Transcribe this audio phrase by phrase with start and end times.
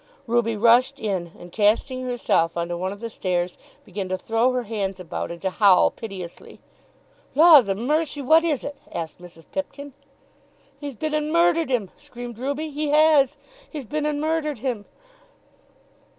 [0.25, 4.51] Ruby rushed in, and casting herself on to one of the stairs began to throw
[4.51, 6.59] her hands about, and to howl piteously.
[7.35, 9.45] "Laws a mercy; what is it?" asked Mrs.
[9.51, 9.93] Pipkin.
[10.79, 12.71] "He's been and murdered him!" screamed Ruby.
[12.71, 13.37] "He has!
[13.69, 14.85] He's been and murdered him!"